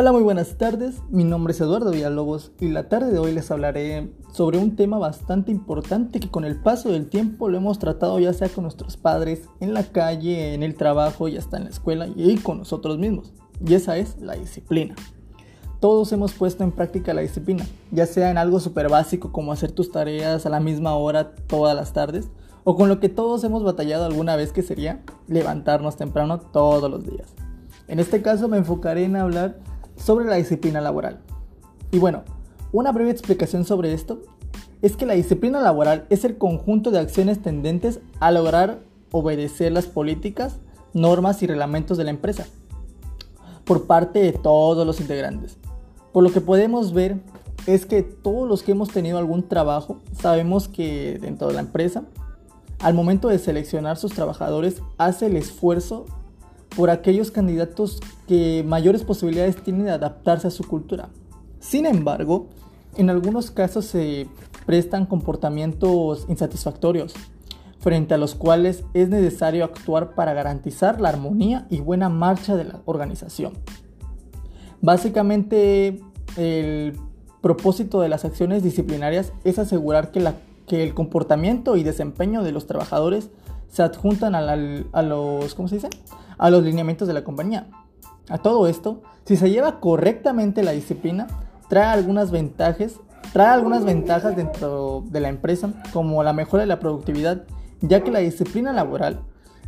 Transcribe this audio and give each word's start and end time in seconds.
Hola, 0.00 0.12
muy 0.12 0.22
buenas 0.22 0.56
tardes. 0.56 1.02
Mi 1.10 1.24
nombre 1.24 1.52
es 1.52 1.60
Eduardo 1.60 1.90
Villalobos 1.90 2.52
y 2.58 2.68
la 2.68 2.88
tarde 2.88 3.12
de 3.12 3.18
hoy 3.18 3.34
les 3.34 3.50
hablaré 3.50 4.10
sobre 4.32 4.56
un 4.56 4.74
tema 4.74 4.96
bastante 4.96 5.52
importante 5.52 6.20
que 6.20 6.30
con 6.30 6.46
el 6.46 6.56
paso 6.56 6.88
del 6.90 7.10
tiempo 7.10 7.50
lo 7.50 7.58
hemos 7.58 7.78
tratado 7.78 8.18
ya 8.18 8.32
sea 8.32 8.48
con 8.48 8.62
nuestros 8.62 8.96
padres, 8.96 9.42
en 9.60 9.74
la 9.74 9.82
calle, 9.82 10.54
en 10.54 10.62
el 10.62 10.74
trabajo, 10.74 11.28
ya 11.28 11.38
está 11.38 11.58
en 11.58 11.64
la 11.64 11.68
escuela 11.68 12.08
y 12.16 12.38
con 12.38 12.56
nosotros 12.56 12.96
mismos. 12.96 13.34
Y 13.62 13.74
esa 13.74 13.98
es 13.98 14.18
la 14.18 14.36
disciplina. 14.36 14.94
Todos 15.80 16.10
hemos 16.12 16.32
puesto 16.32 16.64
en 16.64 16.72
práctica 16.72 17.12
la 17.12 17.20
disciplina, 17.20 17.66
ya 17.90 18.06
sea 18.06 18.30
en 18.30 18.38
algo 18.38 18.58
súper 18.58 18.88
básico 18.88 19.32
como 19.32 19.52
hacer 19.52 19.70
tus 19.70 19.92
tareas 19.92 20.46
a 20.46 20.48
la 20.48 20.60
misma 20.60 20.96
hora 20.96 21.34
todas 21.34 21.76
las 21.76 21.92
tardes, 21.92 22.30
o 22.64 22.74
con 22.74 22.88
lo 22.88 23.00
que 23.00 23.10
todos 23.10 23.44
hemos 23.44 23.64
batallado 23.64 24.06
alguna 24.06 24.34
vez 24.34 24.50
que 24.50 24.62
sería 24.62 25.02
levantarnos 25.28 25.96
temprano 25.96 26.40
todos 26.40 26.90
los 26.90 27.04
días. 27.04 27.34
En 27.86 28.00
este 28.00 28.22
caso 28.22 28.48
me 28.48 28.56
enfocaré 28.56 29.04
en 29.04 29.16
hablar 29.16 29.58
sobre 30.02 30.26
la 30.26 30.36
disciplina 30.36 30.80
laboral. 30.80 31.20
Y 31.92 31.98
bueno, 31.98 32.22
una 32.72 32.92
breve 32.92 33.10
explicación 33.10 33.64
sobre 33.64 33.92
esto 33.92 34.22
es 34.82 34.96
que 34.96 35.06
la 35.06 35.14
disciplina 35.14 35.60
laboral 35.60 36.06
es 36.08 36.24
el 36.24 36.38
conjunto 36.38 36.90
de 36.90 36.98
acciones 36.98 37.42
tendentes 37.42 38.00
a 38.18 38.30
lograr 38.30 38.78
obedecer 39.12 39.72
las 39.72 39.86
políticas, 39.86 40.56
normas 40.94 41.42
y 41.42 41.46
reglamentos 41.46 41.98
de 41.98 42.04
la 42.04 42.10
empresa 42.10 42.46
por 43.64 43.86
parte 43.86 44.20
de 44.20 44.32
todos 44.32 44.86
los 44.86 45.00
integrantes. 45.00 45.56
Por 46.12 46.24
lo 46.24 46.32
que 46.32 46.40
podemos 46.40 46.92
ver 46.92 47.20
es 47.66 47.86
que 47.86 48.02
todos 48.02 48.48
los 48.48 48.62
que 48.62 48.72
hemos 48.72 48.88
tenido 48.88 49.18
algún 49.18 49.48
trabajo 49.48 49.98
sabemos 50.18 50.66
que 50.66 51.18
dentro 51.20 51.48
de 51.48 51.54
la 51.54 51.60
empresa, 51.60 52.04
al 52.80 52.94
momento 52.94 53.28
de 53.28 53.38
seleccionar 53.38 53.96
sus 53.96 54.12
trabajadores, 54.12 54.82
hace 54.98 55.26
el 55.26 55.36
esfuerzo 55.36 56.06
por 56.76 56.90
aquellos 56.90 57.30
candidatos 57.30 58.00
que 58.28 58.64
mayores 58.66 59.02
posibilidades 59.04 59.56
tienen 59.56 59.86
de 59.86 59.92
adaptarse 59.92 60.48
a 60.48 60.50
su 60.50 60.64
cultura. 60.64 61.08
Sin 61.58 61.86
embargo, 61.86 62.48
en 62.96 63.10
algunos 63.10 63.50
casos 63.50 63.84
se 63.84 64.28
prestan 64.66 65.06
comportamientos 65.06 66.26
insatisfactorios, 66.28 67.14
frente 67.80 68.14
a 68.14 68.18
los 68.18 68.34
cuales 68.34 68.84
es 68.94 69.08
necesario 69.08 69.64
actuar 69.64 70.14
para 70.14 70.34
garantizar 70.34 71.00
la 71.00 71.08
armonía 71.08 71.66
y 71.70 71.80
buena 71.80 72.08
marcha 72.08 72.56
de 72.56 72.64
la 72.64 72.80
organización. 72.84 73.54
Básicamente, 74.82 76.00
el 76.36 76.98
propósito 77.40 78.00
de 78.00 78.08
las 78.08 78.24
acciones 78.24 78.62
disciplinarias 78.62 79.32
es 79.44 79.58
asegurar 79.58 80.10
que, 80.10 80.32
que 80.66 80.82
el 80.82 80.94
comportamiento 80.94 81.76
y 81.76 81.82
desempeño 81.82 82.42
de 82.42 82.52
los 82.52 82.66
trabajadores 82.66 83.30
se 83.70 83.82
adjuntan 83.82 84.34
a, 84.34 85.02
los, 85.02 85.54
¿cómo 85.54 85.68
se 85.68 85.76
dice? 85.76 85.88
a 86.38 86.50
los 86.50 86.62
lineamientos 86.62 87.06
de 87.06 87.14
la 87.14 87.24
compañía. 87.24 87.68
A 88.28 88.38
todo 88.38 88.66
esto, 88.66 89.02
si 89.24 89.36
se 89.36 89.50
lleva 89.50 89.80
correctamente 89.80 90.62
la 90.62 90.72
disciplina, 90.72 91.26
trae 91.68 91.86
algunas 91.86 92.30
ventajas, 92.30 92.94
trae 93.32 93.48
algunas 93.48 93.84
ventajas 93.84 94.36
dentro 94.36 95.04
de 95.06 95.20
la 95.20 95.28
empresa, 95.28 95.70
como 95.92 96.22
la 96.22 96.32
mejora 96.32 96.62
de 96.62 96.66
la 96.66 96.80
productividad, 96.80 97.44
ya 97.80 98.02
que 98.02 98.10
la 98.10 98.20
disciplina 98.20 98.72
laboral 98.72 99.20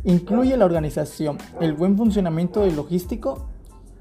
incluye 0.03 0.57
la 0.57 0.65
organización, 0.65 1.37
el 1.61 1.73
buen 1.73 1.97
funcionamiento 1.97 2.61
del 2.61 2.75
logístico 2.75 3.47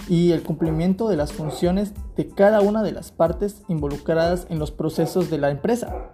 y 0.08 0.32
el 0.32 0.42
cumplimiento 0.42 1.08
de 1.08 1.16
las 1.16 1.32
funciones 1.32 1.92
de 2.16 2.28
cada 2.28 2.60
una 2.60 2.82
de 2.82 2.92
las 2.92 3.12
partes 3.12 3.62
involucradas 3.68 4.46
en 4.48 4.58
los 4.58 4.70
procesos 4.70 5.30
de 5.30 5.38
la 5.38 5.50
empresa. 5.50 6.10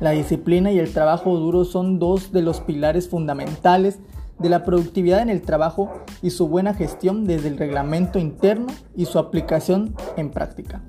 La 0.00 0.10
disciplina 0.10 0.70
y 0.72 0.78
el 0.78 0.92
trabajo 0.92 1.36
duro 1.36 1.64
son 1.64 1.98
dos 1.98 2.32
de 2.32 2.42
los 2.42 2.60
pilares 2.60 3.08
fundamentales 3.08 3.98
de 4.38 4.50
la 4.50 4.64
productividad 4.64 5.20
en 5.22 5.30
el 5.30 5.40
trabajo 5.40 5.90
y 6.22 6.30
su 6.30 6.48
buena 6.48 6.74
gestión 6.74 7.24
desde 7.24 7.48
el 7.48 7.56
reglamento 7.56 8.18
interno 8.18 8.66
y 8.94 9.06
su 9.06 9.18
aplicación 9.18 9.94
en 10.16 10.30
práctica. 10.30 10.82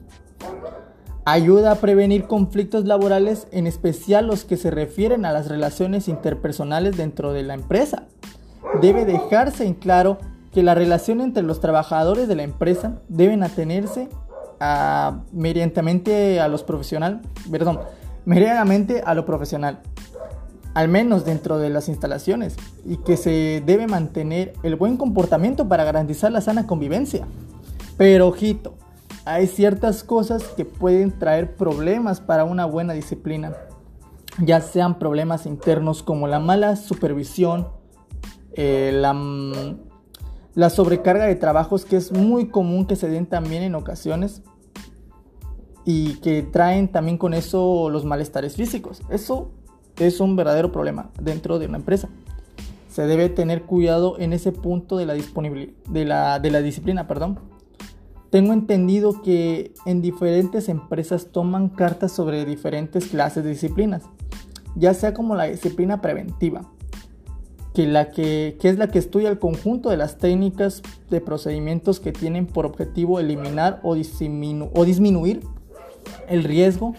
Ayuda 1.23 1.72
a 1.72 1.75
prevenir 1.75 2.25
conflictos 2.25 2.85
laborales, 2.85 3.47
en 3.51 3.68
especial 3.68 4.28
los 4.28 4.45
que 4.45 4.57
se 4.57 4.72
refieren 4.72 5.25
a 5.25 5.34
las 5.34 5.47
relaciones 5.47 6.07
interpersonales 6.07 6.95
dentro 6.95 7.34
de 7.34 7.44
la 7.44 7.53
empresa. 7.53 8.07
Debe 8.81 9.06
dejarse 9.06 9.66
en 9.66 9.74
claro 9.74 10.18
que 10.53 10.63
la 10.63 10.74
relación 10.74 11.22
entre 11.22 11.44
los 11.44 11.59
trabajadores 11.59 12.28
de 12.28 12.35
la 12.35 12.44
empresa 12.44 13.01
deben 13.09 13.44
atenerse 13.44 14.09
a, 14.59 15.19
a 15.19 16.47
los 16.47 16.63
profesional, 16.63 17.22
perdón, 17.51 17.79
medianamente 18.27 19.01
a 19.05 19.13
lo 19.15 19.25
profesional, 19.25 19.79
al 20.73 20.89
menos 20.89 21.23
dentro 21.23 21.59
de 21.59 21.69
las 21.69 21.88
instalaciones, 21.88 22.57
y 22.85 22.97
que 22.97 23.15
se 23.15 23.63
debe 23.65 23.88
mantener 23.88 24.51
el 24.63 24.75
buen 24.75 24.97
comportamiento 24.97 25.69
para 25.69 25.85
garantizar 25.85 26.33
la 26.33 26.41
sana 26.41 26.67
convivencia. 26.67 27.25
Pero 27.95 28.27
ojito, 28.27 28.75
hay 29.23 29.47
ciertas 29.47 30.03
cosas 30.03 30.43
que 30.43 30.65
pueden 30.65 31.17
traer 31.17 31.55
problemas 31.55 32.19
para 32.19 32.43
una 32.43 32.65
buena 32.65 32.91
disciplina, 32.91 33.53
ya 34.39 34.59
sean 34.59 34.99
problemas 34.99 35.45
internos 35.45 36.03
como 36.03 36.27
la 36.27 36.39
mala 36.39 36.75
supervisión, 36.75 37.69
eh, 38.51 38.91
la, 38.94 39.15
la 40.53 40.69
sobrecarga 40.69 41.27
de 41.27 41.35
trabajos 41.35 41.85
que 41.85 41.95
es 41.95 42.11
muy 42.11 42.49
común 42.49 42.88
que 42.88 42.97
se 42.97 43.07
den 43.07 43.25
también 43.25 43.63
en 43.63 43.73
ocasiones, 43.73 44.41
y 45.90 46.16
que 46.16 46.44
traen 46.44 46.90
también 46.90 47.18
con 47.18 47.34
eso 47.34 47.90
los 47.90 48.03
malestares 48.03 48.58
físicos. 48.58 49.02
Eso 49.09 49.52
es 49.98 50.20
un 50.20 50.36
verdadero 50.36 50.70
problema 50.70 51.12
dentro 51.18 51.59
de 51.59 51.66
una 51.66 51.78
empresa. 51.78 52.09
Se 52.90 53.08
debe 53.08 53.30
tener 53.30 53.64
cuidado 53.64 54.20
en 54.20 54.34
ese 54.34 54.52
punto 54.52 54.98
de 54.98 55.06
la 55.06 55.14
de 55.14 56.06
la, 56.06 56.40
de 56.40 56.52
la 56.52 56.62
disciplina, 56.62 57.08
perdón. 57.08 57.40
Tengo 58.30 58.52
entendido 58.52 59.22
que 59.22 59.72
en 59.86 60.02
diferentes 60.02 60.68
empresas 60.68 61.28
toman 61.31 61.70
cartas 61.70 62.12
sobre 62.12 62.44
diferentes 62.44 63.06
clases 63.06 63.46
de 63.46 63.52
disciplinas, 63.52 64.04
ya 64.75 64.94
sea 64.94 65.14
como 65.14 65.36
la 65.36 65.46
disciplina 65.46 66.02
preventiva, 66.02 66.69
que, 67.74 67.88
la 67.88 68.12
que, 68.12 68.58
que 68.59 68.68
es 68.68 68.78
la 68.78 68.90
que 68.90 69.00
estudia 69.00 69.30
el 69.30 69.40
conjunto 69.40 69.90
de 69.90 69.96
las 69.96 70.18
técnicas 70.18 70.81
de 71.09 71.22
procedimientos 71.22 72.02
que 72.02 72.12
tienen 72.12 72.46
por 72.46 72.66
objetivo 72.66 73.22
eliminar 73.22 73.80
o, 73.84 73.92
o 73.92 74.86
disminuir 74.86 75.56
el 76.28 76.44
riesgo 76.44 76.94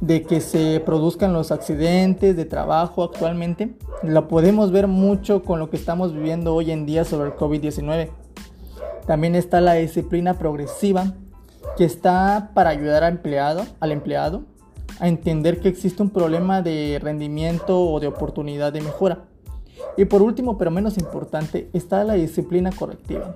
de 0.00 0.22
que 0.22 0.40
se 0.40 0.82
produzcan 0.84 1.32
los 1.32 1.50
accidentes 1.50 2.36
de 2.36 2.44
trabajo 2.44 3.02
actualmente. 3.02 3.74
Lo 4.02 4.28
podemos 4.28 4.70
ver 4.70 4.86
mucho 4.86 5.42
con 5.42 5.58
lo 5.58 5.70
que 5.70 5.76
estamos 5.76 6.12
viviendo 6.12 6.54
hoy 6.54 6.70
en 6.70 6.84
día 6.84 7.04
sobre 7.04 7.28
el 7.28 7.36
COVID-19. 7.36 8.10
También 9.06 9.34
está 9.34 9.60
la 9.60 9.74
disciplina 9.74 10.34
progresiva 10.38 11.14
que 11.76 11.84
está 11.84 12.50
para 12.54 12.70
ayudar 12.70 13.04
al 13.04 13.14
empleado, 13.14 13.64
al 13.80 13.92
empleado 13.92 14.44
a 15.00 15.08
entender 15.08 15.60
que 15.60 15.68
existe 15.68 16.02
un 16.02 16.10
problema 16.10 16.62
de 16.62 17.00
rendimiento 17.02 17.80
o 17.80 17.98
de 17.98 18.06
oportunidad 18.06 18.72
de 18.72 18.80
mejora. 18.80 19.24
Y 19.96 20.04
por 20.04 20.22
último, 20.22 20.58
pero 20.58 20.70
menos 20.70 20.98
importante, 20.98 21.68
está 21.72 22.04
la 22.04 22.14
disciplina 22.14 22.70
correctiva. 22.70 23.34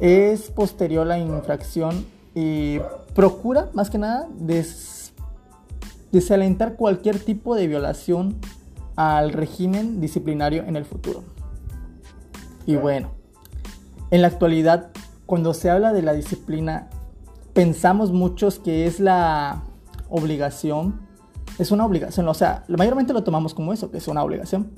Es 0.00 0.50
posterior 0.50 1.02
a 1.02 1.16
la 1.16 1.18
infracción 1.18 2.04
y 2.34 2.78
procura 3.14 3.68
más 3.74 3.90
que 3.90 3.98
nada 3.98 4.28
desalentar 6.10 6.76
cualquier 6.76 7.18
tipo 7.18 7.54
de 7.54 7.66
violación 7.66 8.36
al 8.96 9.32
régimen 9.32 10.00
disciplinario 10.00 10.64
en 10.64 10.76
el 10.76 10.84
futuro. 10.84 11.24
Y 12.66 12.76
bueno, 12.76 13.10
en 14.10 14.22
la 14.22 14.28
actualidad, 14.28 14.90
cuando 15.26 15.54
se 15.54 15.70
habla 15.70 15.92
de 15.92 16.02
la 16.02 16.12
disciplina, 16.12 16.88
pensamos 17.54 18.12
muchos 18.12 18.58
que 18.58 18.86
es 18.86 19.00
la 19.00 19.62
obligación, 20.08 21.00
es 21.58 21.70
una 21.70 21.84
obligación, 21.86 22.28
o 22.28 22.34
sea, 22.34 22.64
mayormente 22.68 23.12
lo 23.12 23.24
tomamos 23.24 23.54
como 23.54 23.72
eso, 23.72 23.90
que 23.90 23.98
es 23.98 24.08
una 24.08 24.22
obligación, 24.22 24.72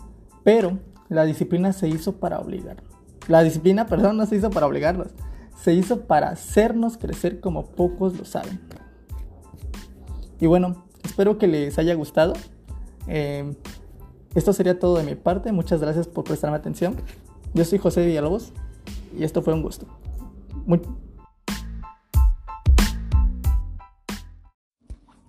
pero 0.44 0.78
la 1.08 1.24
disciplina 1.24 1.72
se 1.72 1.88
hizo 1.88 2.12
para 2.16 2.38
obligar. 2.38 2.82
La 3.28 3.42
disciplina, 3.42 3.86
perdón, 3.88 4.16
no 4.16 4.26
se 4.26 4.36
hizo 4.36 4.50
para 4.50 4.66
obligarlos, 4.66 5.08
se 5.54 5.72
hizo 5.72 6.02
para 6.02 6.30
hacernos 6.30 6.96
crecer 6.96 7.40
como 7.40 7.66
pocos 7.66 8.16
lo 8.18 8.24
saben. 8.24 8.60
Y 10.40 10.46
bueno, 10.46 10.84
espero 11.04 11.38
que 11.38 11.46
les 11.46 11.78
haya 11.78 11.94
gustado. 11.94 12.34
Eh, 13.08 13.54
esto 14.34 14.52
sería 14.52 14.78
todo 14.78 14.96
de 14.96 15.04
mi 15.04 15.14
parte. 15.14 15.52
Muchas 15.52 15.80
gracias 15.80 16.08
por 16.08 16.24
prestarme 16.24 16.56
atención. 16.56 16.96
Yo 17.54 17.64
soy 17.64 17.78
José 17.78 18.04
Villalobos 18.04 18.52
y 19.16 19.24
esto 19.24 19.42
fue 19.42 19.54
un 19.54 19.62
gusto. 19.62 19.86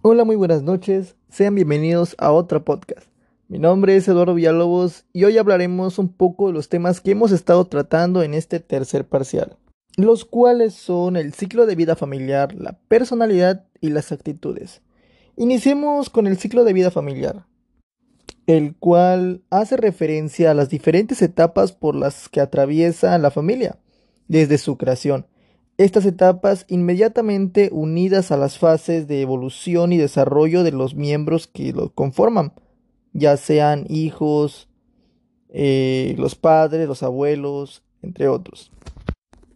Hola, 0.02 0.24
muy 0.24 0.36
buenas 0.36 0.64
noches. 0.64 1.16
Sean 1.30 1.56
bienvenidos 1.56 2.16
a 2.18 2.32
otro 2.32 2.66
podcast. 2.66 3.08
Mi 3.48 3.60
nombre 3.60 3.96
es 3.96 4.08
Eduardo 4.08 4.34
Villalobos 4.34 5.06
y 5.14 5.24
hoy 5.24 5.38
hablaremos 5.38 6.00
un 6.00 6.10
poco 6.10 6.48
de 6.48 6.54
los 6.54 6.68
temas 6.68 7.00
que 7.00 7.12
hemos 7.12 7.32
estado 7.32 7.66
tratando 7.66 8.24
en 8.24 8.34
este 8.34 8.60
tercer 8.60 9.08
parcial 9.08 9.56
los 9.98 10.26
cuales 10.26 10.74
son 10.74 11.16
el 11.16 11.34
ciclo 11.34 11.66
de 11.66 11.76
vida 11.76 11.96
familiar, 11.96 12.54
la 12.54 12.78
personalidad 12.88 13.66
y 13.82 13.90
las 13.90 14.12
actitudes. 14.12 14.82
Iniciemos 15.38 16.10
con 16.10 16.28
el 16.28 16.38
ciclo 16.38 16.64
de 16.64 16.74
vida 16.74 16.92
familiar, 16.92 17.46
el 18.48 18.76
cual 18.76 19.42
hace 19.50 19.78
referencia 19.78 20.52
a 20.52 20.54
las 20.54 20.70
diferentes 20.70 21.22
etapas 21.22 21.72
por 21.72 21.96
las 21.96 22.30
que 22.30 22.42
atraviesa 22.42 23.18
la 23.18 23.32
familia, 23.32 23.80
desde 24.28 24.58
su 24.58 24.78
creación, 24.78 25.28
estas 25.78 26.06
etapas 26.06 26.66
inmediatamente 26.70 27.70
unidas 27.72 28.32
a 28.32 28.38
las 28.38 28.58
fases 28.58 29.08
de 29.08 29.22
evolución 29.22 29.92
y 29.92 29.98
desarrollo 29.98 30.64
de 30.64 30.72
los 30.72 30.96
miembros 30.96 31.48
que 31.48 31.74
lo 31.74 31.94
conforman, 31.94 32.54
ya 33.12 33.36
sean 33.36 33.86
hijos, 33.90 34.70
eh, 35.50 36.16
los 36.18 36.36
padres, 36.36 36.88
los 36.88 37.04
abuelos, 37.04 37.84
entre 38.02 38.30
otros. 38.30 38.72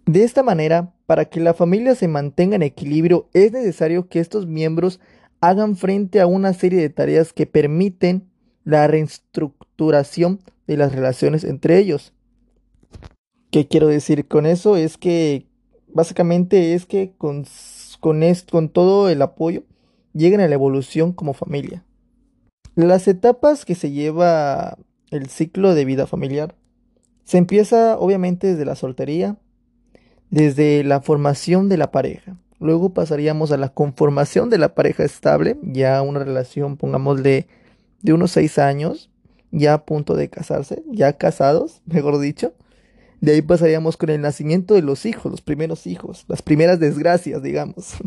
De 0.09 0.23
esta 0.23 0.41
manera, 0.41 0.91
para 1.06 1.25
que 1.25 1.39
la 1.39 1.53
familia 1.53 1.94
se 1.94 2.07
mantenga 2.07 2.56
en 2.56 2.63
equilibrio, 2.63 3.29
es 3.31 3.51
necesario 3.51 4.09
que 4.09 4.19
estos 4.19 4.47
miembros 4.47 5.00
hagan 5.39 5.75
frente 5.75 6.19
a 6.19 6.25
una 6.25 6.53
serie 6.53 6.81
de 6.81 6.89
tareas 6.89 7.31
que 7.31 7.45
permiten 7.45 8.27
la 8.63 8.88
reestructuración 8.88 10.39
de 10.65 10.77
las 10.77 10.95
relaciones 10.95 11.44
entre 11.44 11.77
ellos. 11.77 12.11
¿Qué 13.51 13.67
quiero 13.67 13.85
decir 13.85 14.27
con 14.27 14.47
eso? 14.47 14.77
Es 14.77 14.97
que 14.97 15.45
básicamente 15.89 16.73
es 16.73 16.88
que 16.88 17.13
con, 17.15 17.45
con, 18.00 18.23
con 18.50 18.69
todo 18.69 19.09
el 19.09 19.21
apoyo 19.21 19.61
lleguen 20.13 20.41
a 20.41 20.47
la 20.47 20.56
evolución 20.56 21.13
como 21.13 21.33
familia. 21.33 21.85
Las 22.73 23.07
etapas 23.07 23.63
que 23.63 23.75
se 23.75 23.91
lleva 23.91 24.75
el 25.11 25.29
ciclo 25.29 25.75
de 25.75 25.85
vida 25.85 26.07
familiar 26.07 26.56
se 27.25 27.38
empieza 27.38 27.95
obviamente 28.00 28.47
desde 28.47 28.65
la 28.65 28.75
soltería, 28.75 29.38
desde 30.29 30.83
la 30.83 31.01
formación 31.01 31.69
de 31.69 31.77
la 31.77 31.91
pareja. 31.91 32.37
Luego 32.59 32.93
pasaríamos 32.93 33.51
a 33.51 33.57
la 33.57 33.69
conformación 33.69 34.49
de 34.49 34.57
la 34.57 34.75
pareja 34.75 35.03
estable, 35.03 35.57
ya 35.61 36.01
una 36.01 36.19
relación, 36.19 36.77
pongámosle, 36.77 37.47
de 38.01 38.13
unos 38.13 38.31
seis 38.31 38.59
años, 38.59 39.09
ya 39.51 39.73
a 39.73 39.85
punto 39.85 40.15
de 40.15 40.29
casarse, 40.29 40.83
ya 40.87 41.13
casados, 41.13 41.81
mejor 41.85 42.19
dicho. 42.19 42.53
De 43.21 43.33
ahí 43.33 43.41
pasaríamos 43.41 43.97
con 43.97 44.09
el 44.09 44.21
nacimiento 44.21 44.75
de 44.75 44.81
los 44.81 45.05
hijos, 45.05 45.31
los 45.31 45.41
primeros 45.41 45.87
hijos, 45.87 46.25
las 46.27 46.41
primeras 46.41 46.79
desgracias, 46.79 47.41
digamos. 47.41 47.95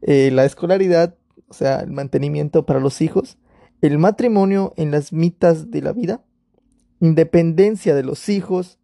Eh, 0.00 0.30
la 0.30 0.44
escolaridad, 0.44 1.16
o 1.48 1.54
sea, 1.54 1.80
el 1.80 1.90
mantenimiento 1.90 2.64
para 2.64 2.78
los 2.78 3.00
hijos, 3.00 3.36
el 3.80 3.98
matrimonio 3.98 4.72
en 4.76 4.92
las 4.92 5.12
mitas 5.12 5.72
de 5.72 5.82
la 5.82 5.92
vida, 5.92 6.22
independencia 7.00 7.96
de 7.96 8.04
los 8.04 8.28
hijos, 8.28 8.78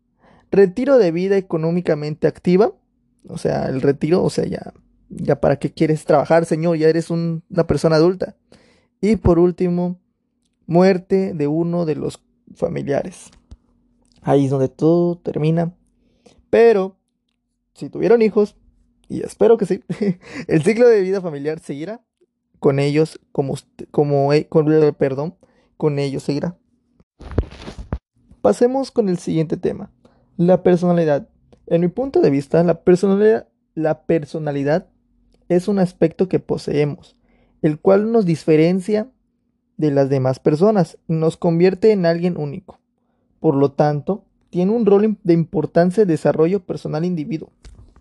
retiro 0.54 0.98
de 0.98 1.12
vida 1.12 1.36
económicamente 1.36 2.26
activa, 2.26 2.72
o 3.28 3.38
sea, 3.38 3.66
el 3.66 3.80
retiro, 3.80 4.22
o 4.22 4.30
sea, 4.30 4.44
ya, 4.46 4.72
ya 5.08 5.40
para 5.40 5.58
qué 5.58 5.72
quieres 5.72 6.04
trabajar, 6.04 6.44
señor, 6.46 6.76
ya 6.76 6.88
eres 6.88 7.10
una 7.10 7.66
persona 7.66 7.96
adulta. 7.96 8.36
Y 9.00 9.16
por 9.16 9.38
último, 9.38 10.00
muerte 10.66 11.34
de 11.34 11.46
uno 11.46 11.84
de 11.84 11.96
los 11.96 12.22
familiares. 12.54 13.30
Ahí 14.22 14.46
es 14.46 14.50
donde 14.50 14.68
todo 14.68 15.18
termina. 15.18 15.74
Pero, 16.50 16.96
si 17.74 17.90
tuvieron 17.90 18.22
hijos, 18.22 18.56
y 19.08 19.22
espero 19.22 19.58
que 19.58 19.66
sí, 19.66 19.82
el 20.48 20.62
ciclo 20.62 20.88
de 20.88 21.00
vida 21.02 21.20
familiar 21.20 21.58
seguirá 21.58 22.02
con 22.58 22.78
ellos 22.78 23.20
como, 23.32 23.54
como 23.90 24.32
e, 24.32 24.48
perdón, 24.98 25.36
con 25.76 25.98
ellos 25.98 26.22
seguirá. 26.22 26.56
Pasemos 28.40 28.90
con 28.90 29.08
el 29.08 29.18
siguiente 29.18 29.56
tema, 29.56 29.90
la 30.36 30.62
personalidad. 30.62 31.28
En 31.66 31.80
mi 31.80 31.88
punto 31.88 32.20
de 32.20 32.30
vista, 32.30 32.62
la 32.62 32.82
personalidad, 34.04 34.88
es 35.48 35.68
un 35.68 35.78
aspecto 35.78 36.28
que 36.28 36.40
poseemos, 36.40 37.16
el 37.62 37.78
cual 37.78 38.10
nos 38.12 38.24
diferencia 38.24 39.10
de 39.76 39.90
las 39.90 40.08
demás 40.08 40.38
personas 40.38 40.98
y 41.08 41.14
nos 41.14 41.36
convierte 41.36 41.92
en 41.92 42.06
alguien 42.06 42.36
único. 42.36 42.78
Por 43.40 43.56
lo 43.56 43.72
tanto, 43.72 44.24
tiene 44.50 44.72
un 44.72 44.86
rol 44.86 45.18
de 45.22 45.34
importancia 45.34 46.04
de 46.04 46.12
desarrollo 46.12 46.60
personal 46.60 47.04
individuo. 47.04 47.50